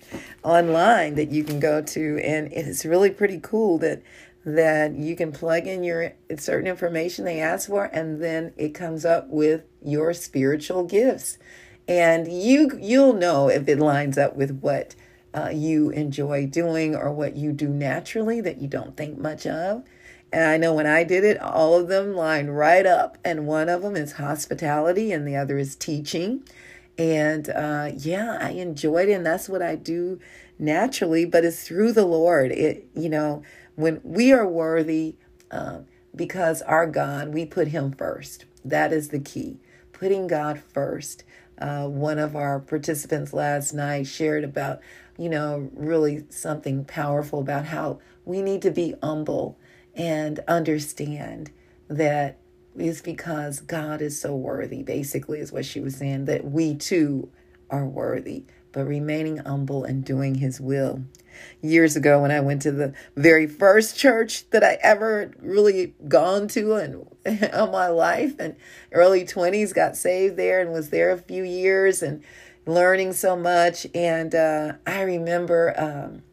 online 0.43 1.15
that 1.15 1.31
you 1.31 1.43
can 1.43 1.60
go 1.60 1.81
to, 1.81 2.19
and 2.24 2.53
it's 2.53 2.86
really 2.86 3.10
pretty 3.10 3.39
cool 3.41 3.79
that 3.79 4.03
that 4.46 4.93
you 4.93 5.15
can 5.15 5.31
plug 5.31 5.67
in 5.67 5.84
your 5.84 6.13
certain 6.38 6.67
information 6.67 7.25
they 7.25 7.39
ask 7.39 7.67
for, 7.67 7.86
and 7.86 8.22
then 8.22 8.53
it 8.55 8.69
comes 8.69 9.03
up 9.03 9.27
with 9.29 9.63
your 9.84 10.13
spiritual 10.13 10.84
gifts. 10.84 11.38
And 11.89 12.31
you 12.31 12.77
you'll 12.79 13.13
know 13.13 13.50
if 13.50 13.67
it 13.67 13.79
lines 13.79 14.15
up 14.17 14.36
with 14.36 14.60
what 14.60 14.93
uh, 15.34 15.50
you 15.51 15.89
enjoy 15.89 16.46
doing 16.46 16.96
or 16.96 17.12
what 17.12 17.36
you 17.36 17.51
do 17.51 17.67
naturally 17.67 18.39
that 18.41 18.60
you 18.60 18.67
don't 18.67 18.96
think 18.96 19.17
much 19.17 19.48
of. 19.48 19.84
And 20.31 20.43
I 20.43 20.58
know 20.58 20.75
when 20.75 20.86
I 20.86 21.03
did 21.03 21.24
it, 21.24 21.41
all 21.41 21.74
of 21.74 21.88
them 21.88 22.13
lined 22.13 22.55
right 22.55 22.86
up. 22.86 23.17
And 23.25 23.48
one 23.48 23.69
of 23.69 23.81
them 23.81 23.96
is 23.96 24.13
hospitality, 24.13 25.12
and 25.12 25.27
the 25.27 25.36
other 25.36 25.58
is 25.58 25.75
teaching. 25.75 26.43
And 27.00 27.50
uh, 27.50 27.91
yeah, 27.98 28.38
I 28.39 28.51
enjoyed 28.51 29.10
it, 29.10 29.13
and 29.13 29.25
that's 29.25 29.50
what 29.50 29.63
I 29.63 29.75
do 29.75 30.19
naturally. 30.60 31.25
But 31.25 31.43
it's 31.43 31.63
through 31.63 31.93
the 31.93 32.05
Lord. 32.05 32.51
It 32.51 32.88
you 32.96 33.10
know 33.10 33.41
when 33.75 34.00
we 34.03 34.31
are 34.31 34.48
worthy 34.48 35.15
uh, 35.50 35.79
because 36.15 36.62
our 36.62 36.86
God, 36.86 37.34
we 37.34 37.48
put 37.48 37.69
Him 37.69 37.93
first. 37.93 38.46
That 38.63 38.93
is 38.93 39.10
the 39.10 39.19
key. 39.19 39.58
Putting 39.91 40.27
God 40.27 40.62
first. 40.72 41.24
Uh, 41.60 41.88
one 41.88 42.18
of 42.18 42.36
our 42.36 42.60
participants 42.60 43.34
last 43.34 43.74
night 43.74 44.08
shared 44.08 44.44
about, 44.44 44.80
you 45.18 45.30
know, 45.30 45.70
really 45.74 46.24
something 46.30 46.86
powerful 46.86 47.39
about 47.39 47.66
how 47.66 48.00
we 48.25 48.42
need 48.42 48.62
to 48.62 48.72
be 48.72 48.96
humble 49.04 49.58
and 49.94 50.39
understand 50.48 51.51
that 51.89 52.38
it's 52.78 53.01
because 53.01 53.60
God 53.60 54.01
is 54.01 54.20
so 54.20 54.36
worthy, 54.36 54.84
basically, 54.84 55.39
is 55.39 55.51
what 55.51 55.66
she 55.66 55.80
was 55.80 55.96
saying, 55.96 56.25
that 56.25 56.46
we 56.46 56.75
too 56.75 57.30
are 57.70 57.86
worthy, 57.86 58.46
but 58.72 58.86
remaining 58.86 59.38
humble 59.38 59.84
and 59.84 60.04
doing 60.04 60.36
His 60.36 60.60
will. 60.60 61.04
Years 61.62 61.96
ago, 61.96 62.22
when 62.22 62.32
I 62.32 62.42
went 62.42 62.62
to 62.64 62.72
the 62.72 62.94
very 63.16 63.48
first 63.48 63.98
church 63.98 64.50
that 64.50 64.64
I 64.64 64.78
ever 64.82 65.32
really 65.40 65.94
gone 66.08 66.48
to 66.50 66.76
in, 66.76 67.06
in 67.26 67.72
my 67.72 67.88
life, 67.88 68.36
and 68.40 68.56
early 68.92 69.24
20s, 69.26 69.74
got 69.74 69.96
saved 69.96 70.38
there 70.38 70.60
and 70.60 70.72
was 70.72 70.90
there 70.90 71.12
a 71.12 71.18
few 71.18 71.44
years 71.44 72.02
and 72.02 72.24
learning 72.66 73.14
so 73.14 73.36
much. 73.36 73.88
And 73.94 74.36
uh, 74.36 74.74
I 74.86 75.02
remember 75.02 75.74
um, 75.78 76.24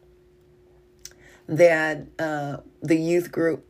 that 1.47 2.07
uh, 2.19 2.57
the 2.81 2.97
youth 2.97 3.31
group 3.31 3.63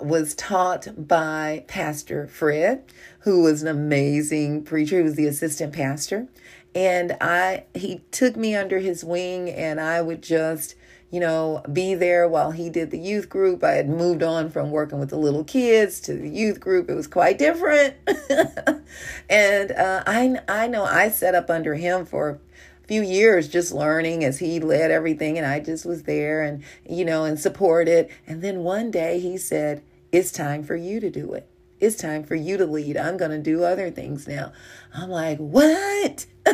was 0.00 0.34
taught 0.34 0.88
by 1.06 1.64
Pastor 1.68 2.26
Fred, 2.26 2.84
who 3.20 3.42
was 3.42 3.62
an 3.62 3.68
amazing 3.68 4.64
preacher. 4.64 4.98
He 4.98 5.02
was 5.02 5.16
the 5.16 5.26
assistant 5.26 5.72
pastor. 5.72 6.28
And 6.74 7.16
I 7.20 7.64
he 7.74 8.02
took 8.10 8.36
me 8.36 8.54
under 8.54 8.78
his 8.78 9.04
wing 9.04 9.50
and 9.50 9.80
I 9.80 10.00
would 10.00 10.22
just, 10.22 10.74
you 11.10 11.20
know, 11.20 11.62
be 11.70 11.94
there 11.94 12.26
while 12.28 12.52
he 12.52 12.70
did 12.70 12.90
the 12.90 12.98
youth 12.98 13.28
group. 13.28 13.62
I 13.62 13.72
had 13.72 13.88
moved 13.88 14.22
on 14.22 14.50
from 14.50 14.70
working 14.70 14.98
with 14.98 15.10
the 15.10 15.18
little 15.18 15.44
kids 15.44 16.00
to 16.00 16.14
the 16.14 16.28
youth 16.28 16.60
group. 16.60 16.88
It 16.88 16.94
was 16.94 17.06
quite 17.06 17.38
different. 17.38 17.96
and 19.28 19.72
uh, 19.72 20.02
I 20.06 20.38
I 20.48 20.66
know 20.66 20.84
I 20.84 21.10
set 21.10 21.34
up 21.34 21.50
under 21.50 21.74
him 21.74 22.06
for 22.06 22.30
a 22.30 22.38
few 22.86 23.02
years 23.02 23.48
just 23.48 23.72
learning 23.72 24.24
as 24.24 24.38
he 24.38 24.58
led 24.58 24.90
everything 24.90 25.38
and 25.38 25.46
I 25.46 25.60
just 25.60 25.84
was 25.84 26.04
there 26.04 26.42
and 26.42 26.64
you 26.88 27.04
know 27.04 27.24
and 27.24 27.38
supported 27.38 28.08
and 28.26 28.42
then 28.42 28.64
one 28.64 28.90
day 28.90 29.20
he 29.20 29.38
said 29.38 29.82
it's 30.10 30.32
time 30.32 30.64
for 30.64 30.74
you 30.74 31.00
to 31.00 31.10
do 31.10 31.32
it 31.32 31.48
it's 31.82 31.96
time 31.96 32.24
for 32.24 32.34
you 32.34 32.56
to 32.56 32.64
lead. 32.64 32.96
I'm 32.96 33.16
going 33.18 33.32
to 33.32 33.38
do 33.38 33.64
other 33.64 33.90
things 33.90 34.26
now. 34.26 34.52
I'm 34.94 35.10
like 35.10 35.38
what? 35.38 36.26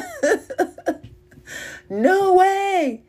No 1.88 2.34
way. 2.34 3.02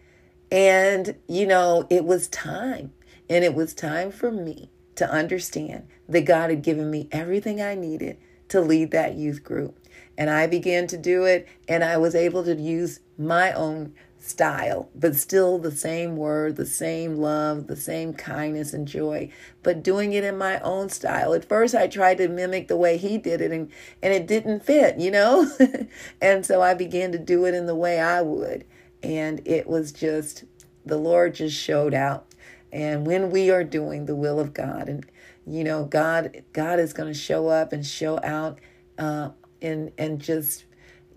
And 0.51 1.15
you 1.27 1.45
know 1.45 1.85
it 1.89 2.05
was 2.05 2.27
time. 2.27 2.93
And 3.29 3.43
it 3.43 3.53
was 3.53 3.73
time 3.73 4.11
for 4.11 4.31
me 4.31 4.71
to 4.95 5.09
understand 5.09 5.88
that 6.07 6.21
God 6.21 6.49
had 6.49 6.63
given 6.63 6.89
me 6.89 7.07
everything 7.11 7.61
I 7.61 7.75
needed 7.75 8.17
to 8.49 8.61
lead 8.61 8.91
that 8.91 9.15
youth 9.15 9.43
group. 9.43 9.77
And 10.17 10.29
I 10.29 10.47
began 10.47 10.88
to 10.88 10.97
do 10.97 11.25
it, 11.25 11.47
and 11.67 11.84
I 11.84 11.97
was 11.97 12.15
able 12.15 12.43
to 12.43 12.55
use 12.55 12.99
my 13.17 13.53
own 13.53 13.93
style, 14.19 14.89
but 14.93 15.15
still 15.15 15.58
the 15.58 15.71
same 15.71 16.15
word, 16.17 16.55
the 16.55 16.65
same 16.65 17.15
love, 17.15 17.67
the 17.67 17.75
same 17.75 18.13
kindness 18.13 18.73
and 18.73 18.88
joy, 18.88 19.32
but 19.63 19.84
doing 19.84 20.13
it 20.13 20.23
in 20.23 20.38
my 20.38 20.60
own 20.60 20.89
style. 20.89 21.34
At 21.34 21.47
first, 21.47 21.73
I 21.73 21.88
tried 21.88 22.17
to 22.17 22.27
mimic 22.27 22.67
the 22.67 22.77
way 22.77 22.97
he 22.97 23.17
did 23.17 23.41
it, 23.41 23.51
and, 23.51 23.71
and 24.03 24.13
it 24.13 24.27
didn't 24.27 24.65
fit, 24.65 24.99
you 24.99 25.12
know? 25.12 25.49
and 26.21 26.45
so 26.45 26.62
I 26.62 26.73
began 26.73 27.12
to 27.13 27.19
do 27.19 27.45
it 27.45 27.53
in 27.53 27.65
the 27.65 27.75
way 27.75 27.99
I 27.99 28.21
would. 28.21 28.65
And 29.01 29.41
it 29.45 29.67
was 29.67 29.91
just, 29.91 30.43
the 30.86 30.97
Lord 30.97 31.36
just 31.36 31.58
showed 31.58 31.93
out. 31.93 32.25
And 32.71 33.08
when 33.08 33.32
we 33.32 33.49
are 33.49 33.63
doing 33.63 34.05
the 34.05 34.15
will 34.15 34.39
of 34.39 34.53
God, 34.53 34.89
and 34.89 35.05
you 35.47 35.63
know, 35.63 35.86
God, 35.86 36.43
God 36.53 36.79
is 36.79 36.93
going 36.93 37.12
to 37.12 37.19
show 37.19 37.47
up 37.47 37.73
and 37.73 37.84
show 37.84 38.19
out 38.23 38.60
uh, 38.99 39.29
and 39.62 39.91
and 39.97 40.19
just 40.19 40.65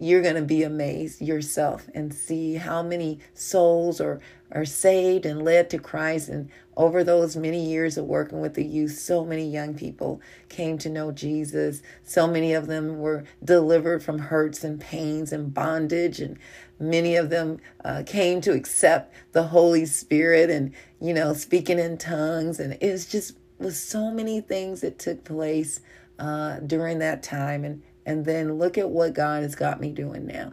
you're 0.02 0.22
going 0.22 0.34
to 0.34 0.42
be 0.42 0.64
amazed 0.64 1.22
yourself 1.22 1.88
and 1.94 2.12
see 2.12 2.54
how 2.54 2.82
many 2.82 3.20
souls 3.34 4.00
are 4.00 4.20
are 4.50 4.64
saved 4.66 5.24
and 5.24 5.42
led 5.42 5.70
to 5.70 5.78
Christ. 5.78 6.28
And 6.28 6.50
over 6.76 7.02
those 7.02 7.36
many 7.36 7.64
years 7.64 7.96
of 7.96 8.04
working 8.04 8.40
with 8.40 8.54
the 8.54 8.64
youth 8.64 8.98
so 8.98 9.24
many 9.24 9.48
young 9.48 9.74
people 9.74 10.20
came 10.48 10.76
to 10.78 10.90
know 10.90 11.10
Jesus. 11.10 11.82
So 12.04 12.26
many 12.26 12.52
of 12.52 12.66
them 12.66 12.98
were 12.98 13.24
delivered 13.42 14.02
from 14.02 14.18
hurts 14.18 14.62
and 14.62 14.78
pains 14.78 15.32
and 15.32 15.54
bondage. 15.54 16.20
And 16.20 16.38
many 16.78 17.16
of 17.16 17.30
them 17.30 17.60
uh, 17.84 18.02
came 18.04 18.40
to 18.42 18.52
accept 18.52 19.14
the 19.32 19.44
Holy 19.44 19.86
Spirit 19.86 20.50
and 20.50 20.74
you 21.00 21.14
know 21.14 21.32
speaking 21.32 21.78
in 21.78 21.96
tongues. 21.96 22.60
And 22.60 22.76
it 22.80 22.90
was 22.90 23.06
just 23.06 23.36
was 23.58 23.78
so 23.78 24.10
many 24.10 24.40
things 24.40 24.80
that 24.80 24.98
took 24.98 25.24
place 25.24 25.80
uh, 26.18 26.58
during 26.60 26.98
that 26.98 27.22
time. 27.22 27.64
And 27.64 27.82
and 28.04 28.24
then 28.24 28.58
look 28.58 28.76
at 28.78 28.90
what 28.90 29.14
God 29.14 29.42
has 29.42 29.54
got 29.54 29.80
me 29.80 29.92
doing 29.92 30.26
now 30.26 30.52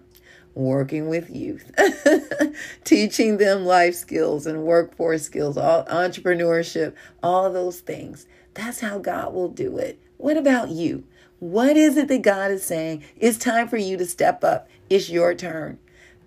working 0.55 1.07
with 1.07 1.29
youth, 1.29 1.71
teaching 2.83 3.37
them 3.37 3.65
life 3.65 3.95
skills 3.95 4.45
and 4.45 4.63
workforce 4.63 5.23
skills, 5.23 5.57
all 5.57 5.85
entrepreneurship, 5.85 6.93
all 7.23 7.51
those 7.51 7.79
things. 7.79 8.27
That's 8.55 8.81
how 8.81 8.99
God 8.99 9.33
will 9.33 9.49
do 9.49 9.77
it. 9.77 9.99
What 10.17 10.37
about 10.37 10.69
you? 10.69 11.05
What 11.39 11.77
is 11.77 11.95
it 11.95 12.09
that 12.09 12.23
God 12.23 12.51
is 12.51 12.63
saying? 12.63 13.03
It's 13.15 13.37
time 13.37 13.67
for 13.69 13.77
you 13.77 13.95
to 13.97 14.05
step 14.05 14.43
up. 14.43 14.67
It's 14.89 15.09
your 15.09 15.33
turn 15.33 15.79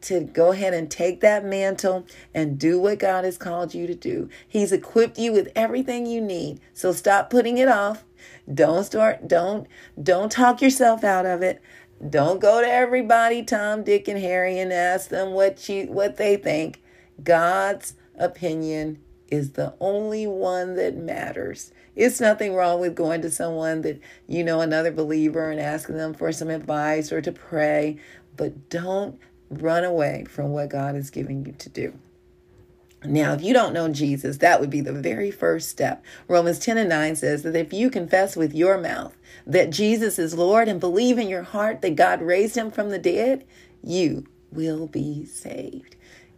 to 0.02 0.20
go 0.20 0.52
ahead 0.52 0.74
and 0.74 0.90
take 0.90 1.20
that 1.20 1.44
mantle 1.44 2.06
and 2.34 2.58
do 2.58 2.80
what 2.80 2.98
God 2.98 3.24
has 3.24 3.38
called 3.38 3.74
you 3.74 3.86
to 3.86 3.94
do. 3.94 4.28
He's 4.48 4.72
equipped 4.72 5.18
you 5.18 5.32
with 5.32 5.52
everything 5.54 6.06
you 6.06 6.20
need. 6.20 6.60
So 6.74 6.92
stop 6.92 7.30
putting 7.30 7.58
it 7.58 7.68
off. 7.68 8.04
Don't 8.52 8.84
start 8.84 9.28
don't 9.28 9.66
don't 10.02 10.30
talk 10.30 10.62
yourself 10.62 11.04
out 11.04 11.26
of 11.26 11.42
it. 11.42 11.62
Don't 12.08 12.40
go 12.40 12.60
to 12.60 12.66
everybody, 12.66 13.44
Tom, 13.44 13.84
Dick, 13.84 14.08
and 14.08 14.18
Harry, 14.18 14.58
and 14.58 14.72
ask 14.72 15.08
them 15.08 15.32
what 15.32 15.68
you 15.68 15.86
what 15.86 16.16
they 16.16 16.36
think. 16.36 16.82
God's 17.22 17.94
opinion 18.18 18.98
is 19.30 19.52
the 19.52 19.74
only 19.80 20.26
one 20.26 20.74
that 20.76 20.96
matters. 20.96 21.72
It's 21.94 22.20
nothing 22.20 22.54
wrong 22.54 22.80
with 22.80 22.94
going 22.94 23.22
to 23.22 23.30
someone 23.30 23.82
that 23.82 24.00
you 24.26 24.42
know, 24.42 24.60
another 24.60 24.90
believer, 24.90 25.50
and 25.50 25.60
asking 25.60 25.96
them 25.96 26.14
for 26.14 26.32
some 26.32 26.50
advice 26.50 27.12
or 27.12 27.20
to 27.22 27.32
pray, 27.32 27.98
but 28.36 28.68
don't 28.68 29.18
run 29.50 29.84
away 29.84 30.24
from 30.28 30.50
what 30.50 30.70
God 30.70 30.96
is 30.96 31.10
giving 31.10 31.46
you 31.46 31.52
to 31.52 31.68
do. 31.68 31.92
Now, 33.04 33.32
if 33.32 33.42
you 33.42 33.52
don't 33.52 33.72
know 33.72 33.88
Jesus, 33.88 34.38
that 34.38 34.60
would 34.60 34.70
be 34.70 34.80
the 34.80 34.92
very 34.92 35.30
first 35.30 35.68
step. 35.68 36.04
Romans 36.28 36.58
10 36.58 36.78
and 36.78 36.88
9 36.88 37.16
says 37.16 37.42
that 37.42 37.56
if 37.56 37.72
you 37.72 37.90
confess 37.90 38.36
with 38.36 38.54
your 38.54 38.78
mouth 38.78 39.16
that 39.46 39.70
Jesus 39.70 40.18
is 40.18 40.34
Lord 40.34 40.68
and 40.68 40.78
believe 40.78 41.18
in 41.18 41.28
your 41.28 41.42
heart 41.42 41.82
that 41.82 41.96
God 41.96 42.22
raised 42.22 42.56
him 42.56 42.70
from 42.70 42.90
the 42.90 42.98
dead, 42.98 43.44
you 43.82 44.26
will 44.52 44.86
be 44.86 45.24
saved. 45.24 45.96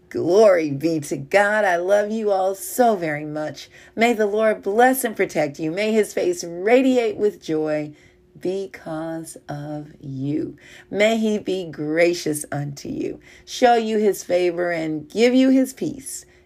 Glory 0.08 0.70
be 0.70 1.00
to 1.00 1.16
God. 1.16 1.64
I 1.64 1.76
love 1.76 2.10
you 2.10 2.30
all 2.30 2.54
so 2.54 2.94
very 2.94 3.24
much. 3.24 3.68
May 3.96 4.12
the 4.12 4.26
Lord 4.26 4.62
bless 4.62 5.02
and 5.02 5.16
protect 5.16 5.58
you. 5.58 5.70
May 5.70 5.92
his 5.92 6.14
face 6.14 6.44
radiate 6.44 7.16
with 7.16 7.42
joy 7.42 7.92
because 8.40 9.36
of 9.48 9.92
you. 10.00 10.56
May 10.90 11.18
he 11.18 11.38
be 11.38 11.68
gracious 11.68 12.44
unto 12.52 12.88
you, 12.88 13.20
show 13.44 13.74
you 13.74 13.98
his 13.98 14.22
favor, 14.22 14.70
and 14.70 15.08
give 15.08 15.34
you 15.34 15.50
his 15.50 15.72
peace. 15.72 16.24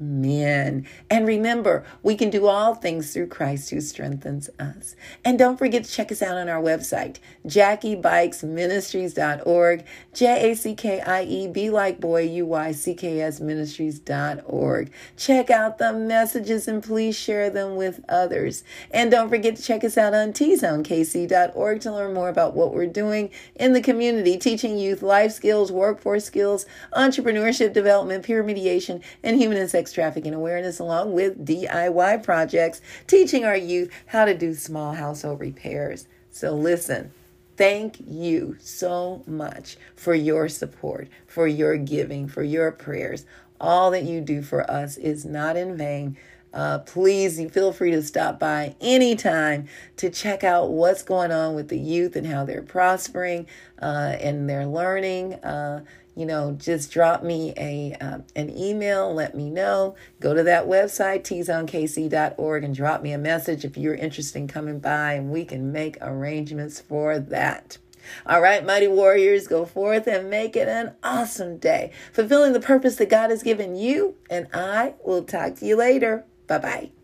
Amen. 0.00 0.86
And 1.10 1.26
remember, 1.26 1.84
we 2.02 2.16
can 2.16 2.30
do 2.30 2.46
all 2.46 2.74
things 2.74 3.12
through 3.12 3.26
Christ 3.26 3.68
who 3.68 3.82
strengthens 3.82 4.48
us. 4.58 4.96
And 5.26 5.38
don't 5.38 5.58
forget 5.58 5.84
to 5.84 5.90
check 5.90 6.10
us 6.10 6.22
out 6.22 6.38
on 6.38 6.48
our 6.48 6.62
website, 6.62 7.18
JackieBuycksMinistries.org, 7.46 9.84
J 10.14 10.50
A 10.50 10.56
C 10.56 10.74
K 10.74 11.02
I 11.02 11.24
E 11.24 11.48
B 11.48 11.68
like 11.68 12.00
boy, 12.00 12.22
U 12.22 12.46
Y 12.46 12.72
C 12.72 12.94
K 12.94 13.20
S 13.20 13.40
Ministries.org. 13.40 14.90
Check 15.18 15.50
out 15.50 15.76
the 15.76 15.92
messages 15.92 16.66
and 16.66 16.82
please 16.82 17.14
share 17.14 17.50
them 17.50 17.76
with 17.76 18.02
others. 18.08 18.64
And 18.90 19.10
don't 19.10 19.28
forget 19.28 19.56
to 19.56 19.62
check 19.62 19.84
us 19.84 19.98
out 19.98 20.14
on 20.14 20.32
TZoneKC.org 20.32 21.80
to 21.82 21.92
learn 21.92 22.14
more 22.14 22.30
about 22.30 22.56
what 22.56 22.72
we're 22.72 22.86
doing 22.86 23.28
in 23.54 23.74
the 23.74 23.82
community, 23.82 24.38
teaching 24.38 24.78
youth 24.78 25.02
life 25.02 25.32
skills, 25.32 25.70
workforce 25.70 26.24
skills, 26.24 26.64
entrepreneurship 26.94 27.74
development, 27.74 28.24
peer 28.24 28.42
mediation, 28.42 29.02
and 29.22 29.36
human 29.36 29.58
and 29.58 29.68
sex 29.68 29.89
trafficking 29.92 30.34
awareness, 30.34 30.78
along 30.78 31.12
with 31.12 31.44
DIY 31.44 32.22
projects, 32.22 32.80
teaching 33.06 33.44
our 33.44 33.56
youth 33.56 33.92
how 34.06 34.24
to 34.24 34.36
do 34.36 34.54
small 34.54 34.92
household 34.94 35.40
repairs. 35.40 36.06
So, 36.30 36.54
listen. 36.54 37.12
Thank 37.56 37.96
you 38.06 38.56
so 38.58 39.22
much 39.26 39.76
for 39.94 40.14
your 40.14 40.48
support, 40.48 41.08
for 41.26 41.46
your 41.46 41.76
giving, 41.76 42.26
for 42.26 42.42
your 42.42 42.72
prayers. 42.72 43.26
All 43.60 43.90
that 43.90 44.04
you 44.04 44.22
do 44.22 44.40
for 44.40 44.70
us 44.70 44.96
is 44.96 45.26
not 45.26 45.58
in 45.58 45.76
vain. 45.76 46.16
Uh, 46.52 46.78
please 46.78 47.40
feel 47.52 47.72
free 47.72 47.90
to 47.90 48.02
stop 48.02 48.40
by 48.40 48.74
anytime 48.80 49.68
to 49.96 50.10
check 50.10 50.42
out 50.42 50.70
what's 50.70 51.02
going 51.02 51.30
on 51.30 51.54
with 51.54 51.68
the 51.68 51.78
youth 51.78 52.16
and 52.16 52.26
how 52.26 52.44
they're 52.44 52.62
prospering 52.62 53.46
uh, 53.80 54.16
and 54.20 54.48
they're 54.48 54.66
learning. 54.66 55.34
Uh, 55.34 55.84
you 56.16 56.26
know, 56.26 56.56
just 56.58 56.90
drop 56.90 57.22
me 57.22 57.52
a 57.56 57.94
um, 58.00 58.24
an 58.36 58.56
email, 58.56 59.12
let 59.12 59.34
me 59.34 59.50
know. 59.50 59.94
Go 60.20 60.34
to 60.34 60.42
that 60.42 60.66
website, 60.66 61.22
tzonekc.org, 61.22 62.64
and 62.64 62.74
drop 62.74 63.02
me 63.02 63.12
a 63.12 63.18
message 63.18 63.64
if 63.64 63.76
you're 63.76 63.94
interested 63.94 64.38
in 64.38 64.48
coming 64.48 64.80
by, 64.80 65.14
and 65.14 65.30
we 65.30 65.44
can 65.44 65.72
make 65.72 65.96
arrangements 66.00 66.80
for 66.80 67.18
that. 67.18 67.78
All 68.26 68.40
right, 68.40 68.64
mighty 68.64 68.88
warriors, 68.88 69.46
go 69.46 69.64
forth 69.64 70.06
and 70.06 70.30
make 70.30 70.56
it 70.56 70.68
an 70.68 70.94
awesome 71.02 71.58
day, 71.58 71.92
fulfilling 72.12 72.52
the 72.52 72.60
purpose 72.60 72.96
that 72.96 73.10
God 73.10 73.30
has 73.30 73.42
given 73.42 73.76
you. 73.76 74.16
And 74.28 74.48
I 74.52 74.94
will 75.04 75.22
talk 75.22 75.56
to 75.56 75.66
you 75.66 75.76
later. 75.76 76.24
Bye 76.46 76.58
bye. 76.58 76.99